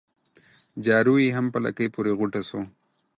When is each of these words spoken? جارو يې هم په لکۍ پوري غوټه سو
جارو 0.85 1.13
يې 1.23 1.29
هم 1.37 1.45
په 1.53 1.59
لکۍ 1.65 1.87
پوري 1.93 2.11
غوټه 2.19 2.41
سو 2.49 2.59